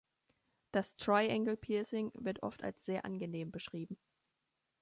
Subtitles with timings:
[0.71, 3.99] Das Triangle-Piercing wird oft als sehr angenehm beschrieben.